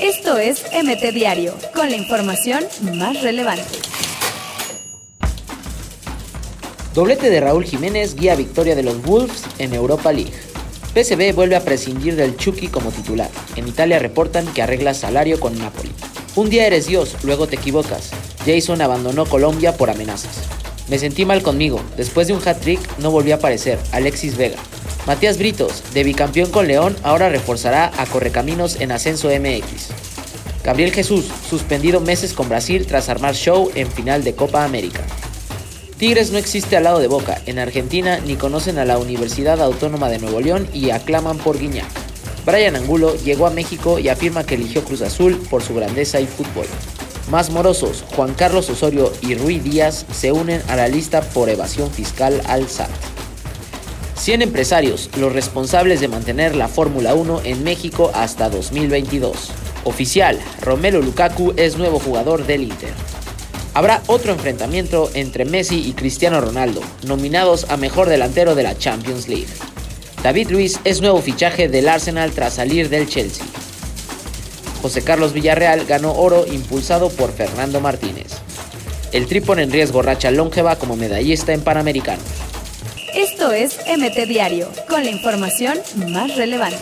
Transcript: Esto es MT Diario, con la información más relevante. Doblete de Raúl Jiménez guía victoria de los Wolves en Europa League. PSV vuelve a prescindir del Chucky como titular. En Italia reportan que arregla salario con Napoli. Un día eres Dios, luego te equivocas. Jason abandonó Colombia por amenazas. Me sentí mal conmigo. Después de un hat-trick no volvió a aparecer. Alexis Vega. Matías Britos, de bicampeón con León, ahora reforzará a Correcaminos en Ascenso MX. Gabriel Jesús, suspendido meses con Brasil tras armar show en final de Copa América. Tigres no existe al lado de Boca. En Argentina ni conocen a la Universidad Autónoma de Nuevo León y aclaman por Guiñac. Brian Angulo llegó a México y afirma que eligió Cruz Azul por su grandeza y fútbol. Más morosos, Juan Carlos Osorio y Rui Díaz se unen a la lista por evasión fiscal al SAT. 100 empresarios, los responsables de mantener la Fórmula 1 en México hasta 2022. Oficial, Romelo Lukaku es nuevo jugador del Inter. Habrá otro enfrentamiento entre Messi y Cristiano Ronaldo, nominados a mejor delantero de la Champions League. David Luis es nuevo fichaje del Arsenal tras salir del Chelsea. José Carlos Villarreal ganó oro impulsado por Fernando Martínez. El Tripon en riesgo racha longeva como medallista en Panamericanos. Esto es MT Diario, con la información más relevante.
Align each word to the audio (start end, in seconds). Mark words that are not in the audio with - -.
Esto 0.00 0.38
es 0.38 0.64
MT 0.72 1.12
Diario, 1.12 1.54
con 1.74 1.90
la 1.90 1.96
información 1.96 2.64
más 2.94 3.22
relevante. 3.22 3.78
Doblete 6.94 7.30
de 7.30 7.40
Raúl 7.40 7.64
Jiménez 7.64 8.14
guía 8.14 8.34
victoria 8.34 8.74
de 8.74 8.82
los 8.82 9.02
Wolves 9.02 9.44
en 9.58 9.74
Europa 9.74 10.12
League. 10.12 10.32
PSV 10.94 11.34
vuelve 11.34 11.56
a 11.56 11.64
prescindir 11.64 12.16
del 12.16 12.36
Chucky 12.36 12.68
como 12.68 12.90
titular. 12.90 13.30
En 13.56 13.68
Italia 13.68 13.98
reportan 13.98 14.46
que 14.52 14.62
arregla 14.62 14.94
salario 14.94 15.38
con 15.38 15.56
Napoli. 15.58 15.92
Un 16.34 16.50
día 16.50 16.66
eres 16.66 16.86
Dios, 16.86 17.16
luego 17.22 17.46
te 17.46 17.56
equivocas. 17.56 18.10
Jason 18.44 18.80
abandonó 18.80 19.26
Colombia 19.26 19.76
por 19.76 19.90
amenazas. 19.90 20.48
Me 20.88 20.98
sentí 20.98 21.24
mal 21.24 21.42
conmigo. 21.42 21.80
Después 21.96 22.28
de 22.28 22.32
un 22.32 22.40
hat-trick 22.46 22.80
no 22.98 23.10
volvió 23.10 23.34
a 23.34 23.38
aparecer. 23.38 23.78
Alexis 23.92 24.36
Vega. 24.36 24.58
Matías 25.08 25.38
Britos, 25.38 25.84
de 25.94 26.04
bicampeón 26.04 26.50
con 26.50 26.68
León, 26.68 26.94
ahora 27.02 27.30
reforzará 27.30 27.90
a 27.96 28.04
Correcaminos 28.04 28.78
en 28.78 28.92
Ascenso 28.92 29.28
MX. 29.28 29.88
Gabriel 30.62 30.92
Jesús, 30.92 31.30
suspendido 31.48 32.02
meses 32.02 32.34
con 32.34 32.50
Brasil 32.50 32.86
tras 32.86 33.08
armar 33.08 33.34
show 33.34 33.70
en 33.74 33.90
final 33.90 34.22
de 34.22 34.34
Copa 34.34 34.64
América. 34.64 35.00
Tigres 35.96 36.30
no 36.30 36.36
existe 36.36 36.76
al 36.76 36.84
lado 36.84 36.98
de 36.98 37.06
Boca. 37.06 37.40
En 37.46 37.58
Argentina 37.58 38.20
ni 38.26 38.36
conocen 38.36 38.76
a 38.76 38.84
la 38.84 38.98
Universidad 38.98 39.62
Autónoma 39.62 40.10
de 40.10 40.18
Nuevo 40.18 40.42
León 40.42 40.68
y 40.74 40.90
aclaman 40.90 41.38
por 41.38 41.58
Guiñac. 41.58 41.88
Brian 42.44 42.76
Angulo 42.76 43.16
llegó 43.16 43.46
a 43.46 43.50
México 43.50 43.98
y 43.98 44.10
afirma 44.10 44.44
que 44.44 44.56
eligió 44.56 44.84
Cruz 44.84 45.00
Azul 45.00 45.38
por 45.48 45.62
su 45.62 45.74
grandeza 45.74 46.20
y 46.20 46.26
fútbol. 46.26 46.66
Más 47.30 47.48
morosos, 47.48 48.04
Juan 48.14 48.34
Carlos 48.34 48.68
Osorio 48.68 49.10
y 49.22 49.36
Rui 49.36 49.58
Díaz 49.58 50.04
se 50.12 50.32
unen 50.32 50.60
a 50.68 50.76
la 50.76 50.86
lista 50.86 51.22
por 51.22 51.48
evasión 51.48 51.90
fiscal 51.90 52.42
al 52.46 52.68
SAT. 52.68 53.17
100 54.18 54.42
empresarios, 54.42 55.10
los 55.16 55.32
responsables 55.32 56.00
de 56.00 56.08
mantener 56.08 56.56
la 56.56 56.66
Fórmula 56.68 57.14
1 57.14 57.42
en 57.44 57.62
México 57.62 58.10
hasta 58.14 58.50
2022. 58.50 59.50
Oficial, 59.84 60.38
Romelo 60.60 61.00
Lukaku 61.00 61.54
es 61.56 61.78
nuevo 61.78 62.00
jugador 62.00 62.44
del 62.44 62.64
Inter. 62.64 62.92
Habrá 63.74 64.02
otro 64.08 64.32
enfrentamiento 64.32 65.08
entre 65.14 65.44
Messi 65.44 65.88
y 65.88 65.92
Cristiano 65.92 66.40
Ronaldo, 66.40 66.80
nominados 67.06 67.70
a 67.70 67.76
mejor 67.76 68.08
delantero 68.08 68.56
de 68.56 68.64
la 68.64 68.76
Champions 68.76 69.28
League. 69.28 69.46
David 70.22 70.50
Luis 70.50 70.80
es 70.82 71.00
nuevo 71.00 71.22
fichaje 71.22 71.68
del 71.68 71.88
Arsenal 71.88 72.32
tras 72.32 72.54
salir 72.54 72.88
del 72.88 73.08
Chelsea. 73.08 73.46
José 74.82 75.02
Carlos 75.02 75.32
Villarreal 75.32 75.86
ganó 75.86 76.12
oro 76.12 76.44
impulsado 76.44 77.08
por 77.08 77.32
Fernando 77.32 77.80
Martínez. 77.80 78.32
El 79.12 79.26
Tripon 79.26 79.60
en 79.60 79.70
riesgo 79.70 80.02
racha 80.02 80.32
longeva 80.32 80.76
como 80.76 80.96
medallista 80.96 81.52
en 81.52 81.60
Panamericanos. 81.60 82.47
Esto 83.14 83.52
es 83.52 83.78
MT 83.86 84.26
Diario, 84.26 84.68
con 84.88 85.04
la 85.04 85.10
información 85.10 85.78
más 86.08 86.36
relevante. 86.36 86.78